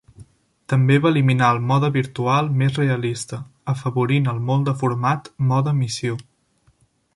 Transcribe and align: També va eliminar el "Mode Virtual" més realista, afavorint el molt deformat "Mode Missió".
També 0.71 0.95
va 1.01 1.09
eliminar 1.13 1.49
el 1.55 1.59
"Mode 1.71 1.91
Virtual" 1.97 2.49
més 2.63 2.79
realista, 2.81 3.41
afavorint 3.75 4.33
el 4.35 4.41
molt 4.49 4.69
deformat 4.73 5.33
"Mode 5.53 5.77
Missió". 5.85 6.19